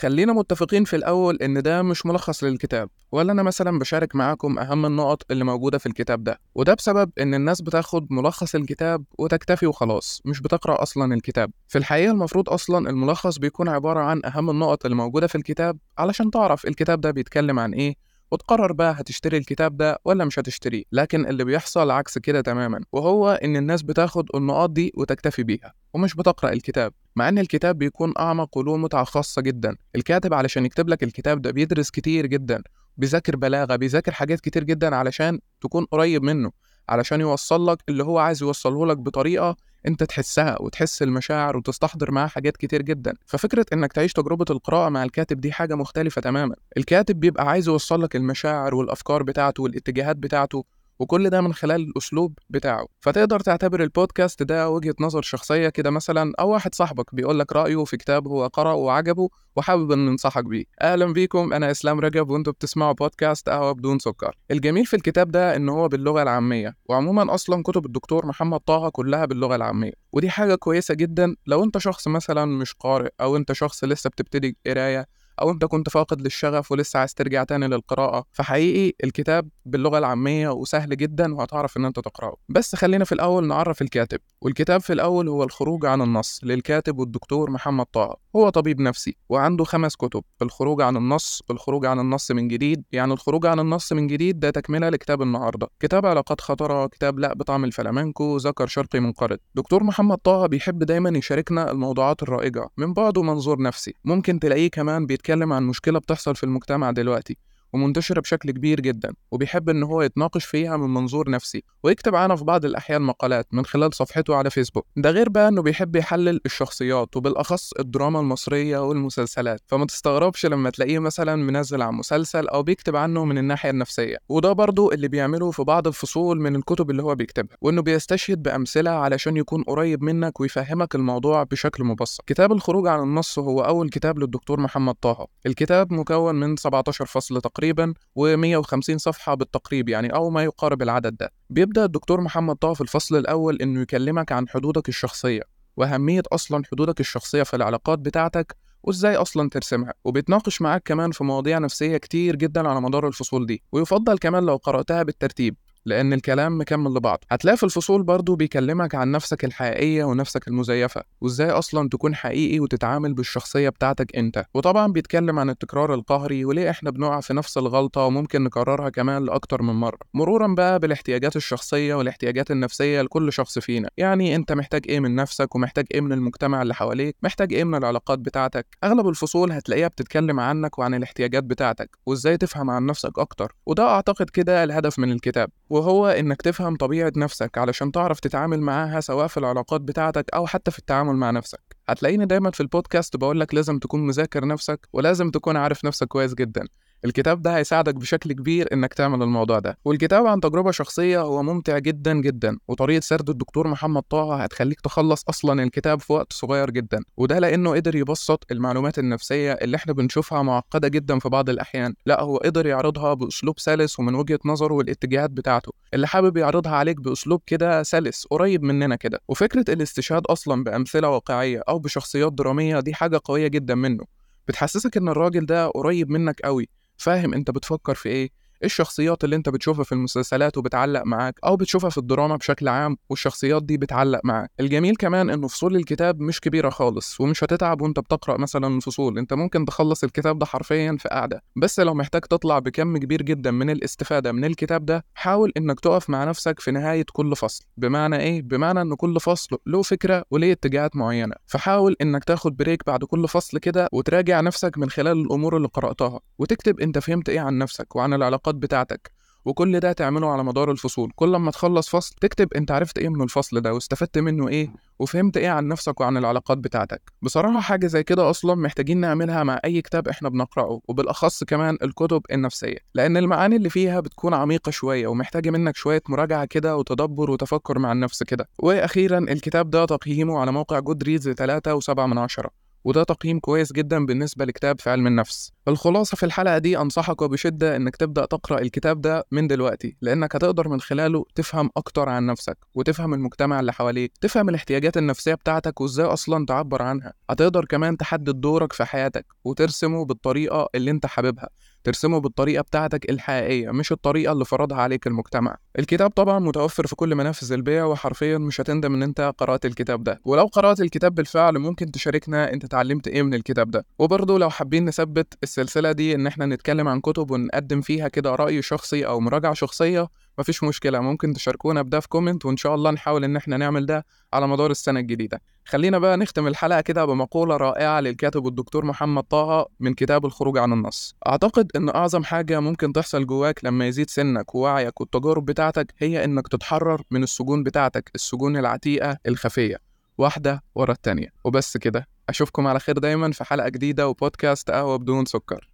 خلينا 0.00 0.32
متفقين 0.32 0.84
في 0.84 0.96
الأول 0.96 1.36
إن 1.36 1.62
ده 1.62 1.82
مش 1.82 2.06
ملخص 2.06 2.44
للكتاب 2.44 2.90
ولا 3.12 3.32
أنا 3.32 3.42
مثلا 3.42 3.78
بشارك 3.78 4.16
معاكم 4.16 4.58
أهم 4.58 4.86
النقط 4.86 5.30
اللي 5.30 5.44
موجودة 5.44 5.78
في 5.78 5.86
الكتاب 5.86 6.24
ده. 6.24 6.40
وده 6.54 6.74
بسبب 6.74 7.10
إن 7.20 7.34
الناس 7.34 7.60
بتاخد 7.62 8.06
ملخص 8.12 8.54
الكتاب 8.54 9.04
وتكتفي 9.18 9.66
وخلاص 9.66 10.22
مش 10.24 10.40
بتقرأ 10.40 10.82
أصلا 10.82 11.14
الكتاب. 11.14 11.50
في 11.68 11.78
الحقيقة 11.78 12.10
المفروض 12.12 12.48
أصلا 12.48 12.90
الملخص 12.90 13.38
بيكون 13.38 13.68
عبارة 13.68 14.00
عن 14.00 14.20
أهم 14.24 14.50
النقط 14.50 14.84
اللي 14.84 14.96
موجودة 14.96 15.26
في 15.26 15.34
الكتاب 15.34 15.78
علشان 15.98 16.30
تعرف 16.30 16.66
الكتاب 16.66 17.00
ده 17.00 17.10
بيتكلم 17.10 17.58
عن 17.58 17.74
إيه 17.74 17.94
وتقرر 18.30 18.72
بقى 18.72 18.94
هتشتري 18.98 19.36
الكتاب 19.36 19.76
ده 19.76 19.98
ولا 20.04 20.24
مش 20.24 20.38
هتشتريه 20.38 20.82
لكن 20.92 21.26
اللي 21.26 21.44
بيحصل 21.44 21.90
عكس 21.90 22.18
كده 22.18 22.40
تماما 22.40 22.80
وهو 22.92 23.30
إن 23.30 23.56
الناس 23.56 23.82
بتاخد 23.82 24.28
النقاط 24.34 24.70
دي 24.70 24.92
وتكتفي 24.96 25.42
بيها 25.42 25.74
ومش 25.94 26.14
بتقرأ 26.14 26.52
الكتاب 26.52 26.92
مع 27.16 27.28
إن 27.28 27.38
الكتاب 27.38 27.78
بيكون 27.78 28.12
أعمق 28.18 28.58
وله 28.58 28.76
متعة 28.76 29.04
خاصة 29.04 29.42
جدا. 29.42 29.76
الكاتب 29.96 30.34
علشان 30.34 30.66
يكتب 30.66 30.88
لك 30.88 31.02
الكتاب 31.02 31.42
ده 31.42 31.50
بيدرس 31.50 31.90
كتير 31.90 32.26
جدا 32.26 32.62
بيذاكر 32.96 33.36
بلاغة 33.36 33.76
بيذاكر 33.76 34.12
حاجات 34.12 34.40
كتير 34.40 34.64
جدا 34.64 34.96
علشان 34.96 35.40
تكون 35.60 35.84
قريب 35.84 36.22
منه 36.22 36.50
علشان 36.88 37.20
يوصل 37.20 37.66
لك 37.66 37.78
اللي 37.88 38.04
هو 38.04 38.18
عايز 38.18 38.42
يوصله 38.42 38.86
لك 38.86 38.96
بطريقة 38.96 39.56
أنت 39.86 40.02
تحسها 40.02 40.62
وتحس 40.62 41.02
المشاعر 41.02 41.56
وتستحضر 41.56 42.10
معاه 42.10 42.26
حاجات 42.26 42.56
كتير 42.56 42.82
جدا. 42.82 43.14
ففكرة 43.26 43.66
إنك 43.72 43.92
تعيش 43.92 44.12
تجربة 44.12 44.44
القراءة 44.50 44.88
مع 44.88 45.02
الكاتب 45.04 45.40
دي 45.40 45.52
حاجة 45.52 45.74
مختلفة 45.74 46.20
تماما. 46.20 46.54
الكاتب 46.76 47.20
بيبقى 47.20 47.48
عايز 47.48 47.68
يوصل 47.68 48.02
لك 48.02 48.16
المشاعر 48.16 48.74
والأفكار 48.74 49.22
بتاعته 49.22 49.62
والاتجاهات 49.62 50.16
بتاعته 50.16 50.64
وكل 51.00 51.30
ده 51.30 51.40
من 51.40 51.54
خلال 51.54 51.80
الأسلوب 51.80 52.38
بتاعه. 52.50 52.86
فتقدر 53.00 53.40
تعتبر 53.40 53.82
البودكاست 53.82 54.42
ده 54.42 54.70
وجهة 54.70 54.94
نظر 55.00 55.22
شخصية 55.22 55.68
كده 55.68 55.90
مثلا 55.90 56.32
أو 56.40 56.50
واحد 56.50 56.74
صاحبك 56.74 57.14
بيقول 57.14 57.38
لك 57.38 57.52
رأيه 57.52 57.84
في 57.84 57.96
كتاب 57.96 58.28
هو 58.28 58.46
قرأه 58.46 58.74
وعجبه 58.74 59.28
وحابب 59.56 59.92
إن 59.92 60.06
ننصحك 60.06 60.44
بيه. 60.44 60.64
أهلا 60.82 61.12
بيكم 61.12 61.52
أنا 61.52 61.70
إسلام 61.70 62.00
رجب 62.00 62.30
وأنتم 62.30 62.52
بتسمعوا 62.52 62.92
بودكاست 62.92 63.48
قهوة 63.48 63.72
بدون 63.72 63.98
سكر. 63.98 64.36
الجميل 64.50 64.86
في 64.86 64.96
الكتاب 64.96 65.30
ده 65.30 65.56
إن 65.56 65.68
هو 65.68 65.88
باللغة 65.88 66.22
العامية 66.22 66.76
وعموما 66.84 67.34
أصلا 67.34 67.62
كتب 67.62 67.86
الدكتور 67.86 68.26
محمد 68.26 68.60
طه 68.60 68.88
كلها 68.88 69.24
باللغة 69.24 69.56
العامية. 69.56 69.92
ودي 70.12 70.30
حاجة 70.30 70.54
كويسة 70.54 70.94
جدا 70.94 71.36
لو 71.46 71.64
أنت 71.64 71.78
شخص 71.78 72.08
مثلا 72.08 72.44
مش 72.44 72.74
قارئ 72.74 73.10
أو 73.20 73.36
أنت 73.36 73.52
شخص 73.52 73.84
لسه 73.84 74.10
بتبتدي 74.10 74.56
قراية 74.66 75.06
أو 75.40 75.50
أنت 75.50 75.64
كنت 75.64 75.88
فاقد 75.88 76.20
للشغف 76.20 76.72
ولسه 76.72 76.98
عايز 76.98 77.14
ترجع 77.14 77.44
تاني 77.44 77.66
للقراءة 77.68 78.24
فحقيقي 78.32 78.92
الكتاب 79.04 79.48
باللغة 79.66 79.98
العامية 79.98 80.48
وسهل 80.48 80.96
جدا 80.96 81.34
وهتعرف 81.34 81.76
إن 81.76 81.84
أنت 81.84 82.00
تقرأه. 82.00 82.36
بس 82.48 82.74
خلينا 82.76 83.04
في 83.04 83.12
الأول 83.12 83.46
نعرف 83.46 83.82
الكاتب 83.82 84.18
والكتاب 84.40 84.80
في 84.80 84.92
الأول 84.92 85.28
هو 85.28 85.42
الخروج 85.44 85.86
عن 85.86 86.02
النص 86.02 86.40
للكاتب 86.42 86.98
والدكتور 86.98 87.50
محمد 87.50 87.86
طه. 87.86 88.16
هو 88.36 88.48
طبيب 88.48 88.80
نفسي 88.80 89.16
وعنده 89.28 89.64
خمس 89.64 89.96
كتب 89.96 90.22
الخروج 90.42 90.82
عن 90.82 90.96
النص 90.96 91.42
الخروج 91.50 91.86
عن 91.86 92.00
النص 92.00 92.30
من 92.30 92.48
جديد 92.48 92.82
يعني 92.92 93.12
الخروج 93.12 93.46
عن 93.46 93.60
النص 93.60 93.92
من 93.92 94.06
جديد 94.06 94.40
ده 94.40 94.50
تكملة 94.50 94.88
لكتاب 94.88 95.22
النهارده. 95.22 95.68
كتاب 95.80 96.06
علاقات 96.06 96.40
خطرة 96.40 96.86
كتاب 96.86 97.18
لا 97.18 97.34
بطعم 97.34 97.64
الفلامنكو 97.64 98.36
ذكر 98.36 98.66
شرقي 98.66 99.00
منقرض. 99.00 99.38
دكتور 99.54 99.84
محمد 99.84 100.18
طه 100.18 100.46
بيحب 100.46 100.78
دايما 100.78 101.18
يشاركنا 101.18 101.70
الموضوعات 101.70 102.22
الرائجة 102.22 102.68
من 102.76 102.92
بعد 102.92 103.18
ومنظور 103.18 103.62
نفسي. 103.62 103.94
ممكن 104.04 104.38
تلاقيه 104.40 104.70
كمان 104.70 105.06
بيتكلم 105.06 105.29
عن 105.52 105.62
مشكلة 105.62 105.98
بتحصل 105.98 106.36
في 106.36 106.44
المجتمع 106.44 106.90
دلوقتي. 106.90 107.49
ومنتشرة 107.72 108.20
بشكل 108.20 108.50
كبير 108.50 108.80
جدا 108.80 109.12
وبيحب 109.30 109.68
إن 109.68 109.82
هو 109.82 110.02
يتناقش 110.02 110.44
فيها 110.44 110.76
من 110.76 110.94
منظور 110.94 111.30
نفسي 111.30 111.64
ويكتب 111.82 112.14
عنها 112.14 112.36
في 112.36 112.44
بعض 112.44 112.64
الأحيان 112.64 113.02
مقالات 113.02 113.46
من 113.52 113.64
خلال 113.66 113.94
صفحته 113.94 114.34
على 114.34 114.50
فيسبوك. 114.50 114.86
ده 114.96 115.10
غير 115.10 115.28
بقى 115.28 115.48
إنه 115.48 115.62
بيحب 115.62 115.96
يحلل 115.96 116.40
الشخصيات 116.46 117.16
وبالأخص 117.16 117.72
الدراما 117.72 118.20
المصرية 118.20 118.78
والمسلسلات. 118.88 119.60
فما 119.66 119.86
تستغربش 119.86 120.46
لما 120.46 120.70
تلاقيه 120.70 120.98
مثلا 120.98 121.36
منزل 121.36 121.82
عن 121.82 121.94
مسلسل 121.94 122.48
أو 122.48 122.62
بيكتب 122.62 122.96
عنه 122.96 123.24
من 123.24 123.38
الناحية 123.38 123.70
النفسية. 123.70 124.16
وده 124.28 124.52
برضو 124.52 124.92
اللي 124.92 125.08
بيعمله 125.08 125.50
في 125.50 125.62
بعض 125.64 125.86
الفصول 125.86 126.40
من 126.40 126.56
الكتب 126.56 126.90
اللي 126.90 127.02
هو 127.02 127.14
بيكتبها 127.14 127.56
وإنه 127.60 127.82
بيستشهد 127.82 128.42
بأمثلة 128.42 128.90
علشان 128.90 129.36
يكون 129.36 129.62
قريب 129.62 130.02
منك 130.02 130.40
ويفهمك 130.40 130.94
الموضوع 130.94 131.42
بشكل 131.42 131.84
مبسط. 131.84 132.24
كتاب 132.26 132.52
الخروج 132.52 132.86
عن 132.86 133.00
النص 133.02 133.38
هو 133.38 133.60
أول 133.60 133.88
كتاب 133.88 134.18
للدكتور 134.18 134.60
محمد 134.60 134.94
طه. 134.94 135.26
الكتاب 135.46 135.92
مكون 135.92 136.34
من 136.34 136.56
17 136.56 137.06
فصل 137.06 137.40
تقريبا. 137.40 137.59
تقريبا 137.60 137.94
و150 138.18 138.96
صفحة 138.96 139.34
بالتقريب 139.34 139.88
يعني 139.88 140.14
أو 140.14 140.30
ما 140.30 140.44
يقارب 140.44 140.82
العدد 140.82 141.16
ده. 141.16 141.32
بيبدأ 141.50 141.84
الدكتور 141.84 142.20
محمد 142.20 142.56
طه 142.56 142.74
في 142.74 142.80
الفصل 142.80 143.16
الأول 143.16 143.56
إنه 143.62 143.80
يكلمك 143.80 144.32
عن 144.32 144.48
حدودك 144.48 144.88
الشخصية 144.88 145.42
وأهمية 145.76 146.22
أصلا 146.32 146.64
حدودك 146.72 147.00
الشخصية 147.00 147.42
في 147.42 147.56
العلاقات 147.56 147.98
بتاعتك 147.98 148.56
وإزاي 148.82 149.16
أصلا 149.16 149.48
ترسمها. 149.48 149.94
وبيتناقش 150.04 150.62
معاك 150.62 150.82
كمان 150.84 151.10
في 151.10 151.24
مواضيع 151.24 151.58
نفسية 151.58 151.96
كتير 151.96 152.36
جدا 152.36 152.68
على 152.68 152.80
مدار 152.80 153.06
الفصول 153.06 153.46
دي. 153.46 153.62
ويفضل 153.72 154.18
كمان 154.18 154.46
لو 154.46 154.56
قرأتها 154.56 155.02
بالترتيب. 155.02 155.56
لأن 155.86 156.12
الكلام 156.12 156.60
مكمل 156.60 156.94
لبعض. 156.94 157.24
هتلاقي 157.30 157.56
في 157.56 157.62
الفصول 157.62 158.02
برضو 158.02 158.36
بيكلمك 158.36 158.94
عن 158.94 159.10
نفسك 159.10 159.44
الحقيقية 159.44 160.04
ونفسك 160.04 160.48
المزيفة 160.48 161.02
وإزاي 161.20 161.50
أصلا 161.50 161.88
تكون 161.88 162.14
حقيقي 162.14 162.60
وتتعامل 162.60 163.14
بالشخصية 163.14 163.68
بتاعتك 163.68 164.16
أنت. 164.16 164.44
وطبعا 164.54 164.92
بيتكلم 164.92 165.38
عن 165.38 165.50
التكرار 165.50 165.94
القهري 165.94 166.44
وليه 166.44 166.70
إحنا 166.70 166.90
بنقع 166.90 167.20
في 167.20 167.34
نفس 167.34 167.58
الغلطة 167.58 168.00
وممكن 168.00 168.44
نكررها 168.44 168.88
كمان 168.88 169.24
لأكتر 169.24 169.62
من 169.62 169.74
مرة. 169.74 169.98
مرورا 170.14 170.54
بقى 170.54 170.78
بالاحتياجات 170.78 171.36
الشخصية 171.36 171.94
والاحتياجات 171.94 172.50
النفسية 172.50 173.02
لكل 173.02 173.32
شخص 173.32 173.58
فينا. 173.58 173.88
يعني 173.96 174.36
أنت 174.36 174.52
محتاج 174.52 174.82
إيه 174.88 175.00
من 175.00 175.14
نفسك 175.14 175.54
ومحتاج 175.54 175.84
إيه 175.94 176.00
من 176.00 176.12
المجتمع 176.12 176.62
اللي 176.62 176.74
حواليك؟ 176.74 177.16
محتاج 177.22 177.52
إيه 177.54 177.64
من 177.64 177.74
العلاقات 177.74 178.18
بتاعتك؟ 178.18 178.66
أغلب 178.84 179.08
الفصول 179.08 179.52
هتلاقيها 179.52 179.88
بتتكلم 179.88 180.40
عنك 180.40 180.78
وعن 180.78 180.94
الاحتياجات 180.94 181.44
بتاعتك 181.44 181.98
وإزاي 182.06 182.36
تفهم 182.36 182.70
عن 182.70 182.86
نفسك 182.86 183.18
أكتر. 183.18 183.52
وده 183.66 183.88
أعتقد 183.88 184.30
كده 184.30 184.64
الهدف 184.64 184.98
من 184.98 185.12
الكتاب. 185.12 185.50
وهو 185.70 186.06
إنك 186.06 186.42
تفهم 186.42 186.76
طبيعة 186.76 187.12
نفسك 187.16 187.58
علشان 187.58 187.92
تعرف 187.92 188.20
تتعامل 188.20 188.60
معاها 188.60 189.00
سواء 189.00 189.26
في 189.26 189.36
العلاقات 189.36 189.80
بتاعتك 189.80 190.24
أو 190.34 190.46
حتى 190.46 190.70
في 190.70 190.78
التعامل 190.78 191.14
مع 191.14 191.30
نفسك. 191.30 191.60
هتلاقيني 191.88 192.26
دايما 192.26 192.50
في 192.50 192.60
البودكاست 192.60 193.16
بقولك 193.16 193.54
لازم 193.54 193.78
تكون 193.78 194.06
مذاكر 194.06 194.46
نفسك 194.46 194.88
ولازم 194.92 195.30
تكون 195.30 195.56
عارف 195.56 195.84
نفسك 195.84 196.06
كويس 196.06 196.34
جدا. 196.34 196.64
الكتاب 197.04 197.42
ده 197.42 197.56
هيساعدك 197.56 197.94
بشكل 197.94 198.32
كبير 198.32 198.68
إنك 198.72 198.94
تعمل 198.94 199.22
الموضوع 199.22 199.58
ده. 199.58 199.78
والكتاب 199.84 200.26
عن 200.26 200.40
تجربة 200.40 200.70
شخصية 200.70 201.20
هو 201.20 201.42
ممتع 201.42 201.78
جدا 201.78 202.14
جدا. 202.20 202.58
وطريقة 202.68 203.00
سرد 203.00 203.30
الدكتور 203.30 203.68
محمد 203.68 204.02
طه 204.02 204.36
هتخليك 204.42 204.80
تخلص 204.80 205.24
أصلا 205.28 205.62
الكتاب 205.62 206.00
في 206.00 206.12
وقت 206.12 206.32
صغير 206.32 206.70
جدا. 206.70 206.98
وده 207.16 207.38
لأنه 207.38 207.74
قدر 207.74 207.94
يبسط 207.96 208.46
المعلومات 208.50 208.98
النفسية 208.98 209.52
اللي 209.52 209.76
إحنا 209.76 209.92
بنشوفها 209.92 210.42
معقدة 210.42 210.88
جدا 210.88 211.18
في 211.18 211.28
بعض 211.28 211.50
الأحيان. 211.50 211.94
لا 212.06 212.20
هو 212.22 212.36
قدر 212.36 212.66
يعرضها 212.66 213.14
بأسلوب 213.14 213.58
سلس 213.58 213.98
ومن 214.00 214.14
وجهة 214.14 214.38
نظره 214.44 214.74
والاتجاهات 214.74 215.30
بتاعته. 215.30 215.72
اللي 215.94 216.06
حابب 216.06 216.36
يعرضها 216.36 216.72
عليك 216.72 217.00
بأسلوب 217.00 217.42
كده 217.46 217.82
سلس 217.82 218.26
قريب 218.30 218.62
مننا 218.62 218.96
كده. 218.96 219.20
وفكرة 219.28 219.64
الاستشهاد 219.68 220.22
أصلا 220.26 220.64
بأمثلة 220.64 221.08
واقعية 221.08 221.62
أو 221.68 221.78
بشخصيات 221.78 222.32
درامية 222.32 222.80
دي 222.80 222.94
حاجة 222.94 223.20
قوية 223.24 223.46
جدا 223.48 223.74
منه. 223.74 224.04
بتحسسك 224.48 224.96
إن 224.96 225.08
الراجل 225.08 225.46
ده 225.46 225.66
قريب 225.68 226.10
منك 226.10 226.40
قوي 226.40 226.68
فاهم 227.00 227.34
انت 227.34 227.50
بتفكر 227.50 227.94
في 227.94 228.08
إيه. 228.08 228.30
الشخصيات 228.64 229.24
اللي 229.24 229.36
انت 229.36 229.48
بتشوفها 229.48 229.84
في 229.84 229.92
المسلسلات 229.92 230.58
وبتعلق 230.58 231.02
معاك 231.04 231.34
أو 231.44 231.56
بتشوفها 231.56 231.90
في 231.90 231.98
الدراما 231.98 232.36
بشكل 232.36 232.68
عام 232.68 232.96
والشخصيات 233.10 233.62
دي 233.62 233.76
بتعلق 233.76 234.20
معاك. 234.24 234.50
الجميل 234.60 234.96
كمان 234.96 235.30
إنه 235.30 235.48
فصول 235.48 235.76
الكتاب 235.76 236.20
مش 236.20 236.40
كبيرة 236.40 236.70
خالص 236.70 237.20
ومش 237.20 237.44
هتتعب 237.44 237.80
وأنت 237.82 237.98
بتقرأ 238.00 238.36
مثلا 238.38 238.76
الفصول. 238.76 239.18
أنت 239.18 239.32
ممكن 239.32 239.64
تخلص 239.64 240.04
الكتاب 240.04 240.38
ده 240.38 240.46
حرفيا 240.46 240.96
في 241.00 241.08
قعده 241.08 241.42
بس 241.56 241.80
لو 241.80 241.94
محتاج 241.94 242.22
تطلع 242.22 242.58
بكم 242.58 242.96
كبير 242.96 243.22
جدا 243.22 243.50
من 243.50 243.70
الاستفادة 243.70 244.32
من 244.32 244.44
الكتاب 244.44 244.86
ده 244.86 245.04
حاول 245.14 245.52
إنك 245.56 245.80
تقف 245.80 246.10
مع 246.10 246.24
نفسك 246.24 246.60
في 246.60 246.70
نهاية 246.70 247.04
كل 247.12 247.36
فصل. 247.36 247.64
بمعنى 247.76 248.16
إيه؟ 248.16 248.42
بمعنى 248.42 248.80
ان 248.80 248.94
كل 248.94 249.20
فصل 249.20 249.56
له 249.66 249.82
فكرة 249.82 250.24
وليه 250.30 250.52
اتجاهات 250.52 250.96
معينة. 250.96 251.34
فحاول 251.46 251.96
إنك 252.02 252.24
تاخد 252.24 252.56
بريك 252.56 252.82
بعد 252.86 253.04
كل 253.04 253.28
فصل 253.28 253.58
كده 253.58 253.88
وتراجع 253.92 254.40
نفسك 254.40 254.78
من 254.78 254.90
خلال 254.90 255.20
الأمور 255.20 255.56
اللي 255.56 255.68
قرأتها. 255.68 256.20
وتكتب 256.38 256.80
أنت 256.80 256.98
فهمت 256.98 257.28
إيه 257.28 257.40
عن 257.40 257.58
نفسك 257.58 257.96
وعن 257.96 258.14
العلاقات 258.14 258.49
بتاعتك 258.54 259.20
وكل 259.44 259.80
ده 259.80 259.92
تعمله 259.92 260.30
على 260.30 260.44
مدار 260.44 260.70
الفصول. 260.70 261.12
كل 261.16 261.36
ما 261.36 261.50
تخلص 261.50 261.88
فصل 261.88 262.14
تكتب 262.20 262.54
انت 262.54 262.70
عرفت 262.70 262.98
إيه 262.98 263.08
من 263.08 263.22
الفصل 263.22 263.60
ده 263.60 263.74
واستفدت 263.74 264.18
منه 264.18 264.48
إيه 264.48 264.68
وفهمت 264.98 265.36
إيه 265.36 265.48
عن 265.48 265.68
نفسك 265.68 266.00
وعن 266.00 266.16
العلاقات 266.16 266.58
بتاعتك. 266.58 267.12
بصراحة 267.22 267.60
حاجة 267.60 267.86
زي 267.86 268.02
كده 268.02 268.30
أصلا 268.30 268.54
محتاجين 268.54 268.98
نعملها 269.00 269.42
مع 269.44 269.60
أي 269.64 269.82
كتاب 269.82 270.08
إحنا 270.08 270.28
بنقرأه 270.28 270.80
وبالأخص 270.88 271.44
كمان 271.44 271.78
الكتب 271.82 272.22
النفسية. 272.32 272.76
لأن 272.94 273.16
المعاني 273.16 273.56
اللي 273.56 273.70
فيها 273.70 274.00
بتكون 274.00 274.34
عميقة 274.34 274.70
شوية 274.70 275.06
ومحتاجة 275.06 275.50
منك 275.50 275.76
شوية 275.76 276.02
مراجعة 276.08 276.44
كده 276.44 276.76
وتدبر 276.76 277.30
وتفكر 277.30 277.78
مع 277.78 277.92
النفس 277.92 278.22
كده. 278.22 278.48
وأخيرا 278.58 279.18
الكتاب 279.18 279.70
ده 279.70 279.84
تقييمه 279.84 280.38
على 280.38 280.52
موقع 280.52 280.78
جود 280.78 281.02
ريدز 281.02 281.28
3 281.30 281.80
و7 281.80 281.98
من 281.98 282.18
عشرة. 282.18 282.50
وده 282.84 283.02
تقييم 283.02 283.38
كويس 283.40 283.72
جدا 283.72 284.06
بالنسبة 284.06 284.44
لكتاب 284.44 284.80
في 284.80 284.90
علم 284.90 285.06
النفس. 285.06 285.52
الخلاصة 285.68 286.16
في 286.16 286.26
الحلقة 286.26 286.58
دي 286.58 286.78
أنصحك 286.78 287.22
وبشدة 287.22 287.76
إنك 287.76 287.96
تبدأ 287.96 288.26
تقرأ 288.26 288.58
الكتاب 288.60 289.00
ده 289.00 289.24
من 289.30 289.46
دلوقتي 289.48 289.96
لأنك 290.00 290.36
هتقدر 290.36 290.68
من 290.68 290.80
خلاله 290.80 291.24
تفهم 291.34 291.70
أكتر 291.76 292.08
عن 292.08 292.26
نفسك 292.26 292.58
وتفهم 292.74 293.14
المجتمع 293.14 293.60
اللي 293.60 293.72
حواليك 293.72 294.12
تفهم 294.20 294.48
الاحتياجات 294.48 294.96
النفسية 294.96 295.34
بتاعتك 295.34 295.80
وإزاي 295.80 296.06
أصلا 296.06 296.46
تعبر 296.46 296.82
عنها. 296.82 297.12
هتقدر 297.30 297.64
كمان 297.64 297.96
تحدد 297.96 298.40
دورك 298.40 298.72
في 298.72 298.84
حياتك 298.84 299.26
وترسمه 299.44 300.04
بالطريقة 300.04 300.68
اللي 300.74 300.90
أنت 300.90 301.06
حاببها. 301.06 301.48
ترسمه 301.84 302.20
بالطريقة 302.20 302.62
بتاعتك 302.62 303.10
الحقيقية 303.10 303.70
مش 303.70 303.92
الطريقة 303.92 304.32
اللي 304.32 304.44
فرضها 304.44 304.78
عليك 304.78 305.06
المجتمع. 305.06 305.56
الكتاب 305.78 306.10
طبعا 306.10 306.38
متوفر 306.38 306.86
في 306.86 306.96
كل 306.96 307.14
منافذ 307.14 307.52
البيع 307.52 307.84
وحرفيا 307.84 308.38
مش 308.38 308.60
هتندم 308.60 308.94
إن 308.94 309.02
أنت 309.02 309.32
قرأت 309.38 309.66
الكتاب 309.66 310.04
ده. 310.04 310.20
ولو 310.24 310.46
قرأت 310.46 310.80
الكتاب 310.80 311.14
بالفعل 311.14 311.58
ممكن 311.58 311.90
تشاركنا 311.90 312.52
أنت 312.52 312.64
اتعلمت 312.64 313.08
إيه 313.08 313.22
من 313.22 313.34
الكتاب 313.34 313.70
ده. 313.70 313.86
وبرضه 313.98 314.38
لو 314.38 314.50
حابين 314.50 314.84
نثبت 314.84 315.38
السلسلة 315.42 315.92
دي 315.92 316.14
إن 316.14 316.26
إحنا 316.26 316.46
نتكلم 316.46 316.88
عن 316.88 317.00
كتب 317.00 317.30
ونقدم 317.30 317.80
فيها 317.80 318.08
كده 318.08 318.34
رأي 318.34 318.62
شخصي 318.62 319.06
أو 319.06 319.20
مراجعة 319.20 319.54
شخصية 319.54 320.08
مفيش 320.38 320.64
مشكلة 320.64 321.00
ممكن 321.00 321.32
تشاركونا 321.32 321.82
بده 321.82 322.00
في 322.00 322.08
كومنت 322.08 322.44
وإن 322.46 322.56
شاء 322.56 322.74
الله 322.74 322.90
نحاول 322.90 323.24
إن 323.24 323.36
إحنا 323.36 323.56
نعمل 323.56 323.86
ده 323.86 324.06
على 324.32 324.48
مدار 324.48 324.70
السنة 324.70 325.00
الجديدة. 325.00 325.42
خلينا 325.64 325.98
بقى 325.98 326.16
نختم 326.16 326.46
الحلقة 326.46 326.80
كده 326.80 327.04
بمقولة 327.04 327.56
رائعة 327.56 328.00
للكاتب 328.00 328.46
الدكتور 328.46 328.84
محمد 328.84 329.22
طه 329.22 329.66
من 329.80 329.94
كتاب 329.94 330.26
الخروج 330.26 330.58
عن 330.58 330.72
النص. 330.72 331.14
أعتقد 331.26 331.70
إن 331.76 331.88
أعظم 331.88 332.24
حاجة 332.24 332.60
ممكن 332.60 332.92
تحصل 332.92 333.26
جواك 333.26 333.64
لما 333.64 333.88
يزيد 333.88 334.10
سنك 334.10 334.54
ووعيك 334.54 335.00
والتجارب 335.00 335.44
بتاعتك 335.44 335.94
هي 335.98 336.24
إنك 336.24 336.48
تتحرر 336.48 337.02
من 337.10 337.22
السجون 337.22 337.62
بتاعتك 337.62 338.10
السجون 338.14 338.56
العتيقة 338.56 339.16
الخفية. 339.28 339.76
واحدة 340.18 340.62
ورا 340.74 340.92
التانية. 340.92 341.28
وبس 341.44 341.76
كده 341.76 342.06
أشوفكم 342.28 342.66
على 342.66 342.80
خير 342.80 342.98
دايما 342.98 343.32
في 343.32 343.44
حلقة 343.44 343.68
جديدة 343.68 344.08
وبودكاست 344.08 344.70
قهوة 344.70 344.96
بدون 344.96 345.24
سكر. 345.24 345.68